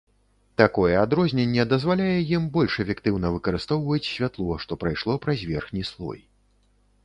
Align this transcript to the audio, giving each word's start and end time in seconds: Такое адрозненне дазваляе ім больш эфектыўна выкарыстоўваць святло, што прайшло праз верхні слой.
Такое 0.61 0.93
адрозненне 1.01 1.65
дазваляе 1.73 2.15
ім 2.37 2.47
больш 2.57 2.79
эфектыўна 2.85 3.27
выкарыстоўваць 3.37 4.03
святло, 4.13 4.53
што 4.65 4.71
прайшло 4.85 5.13
праз 5.27 5.49
верхні 5.55 5.83
слой. 5.95 6.19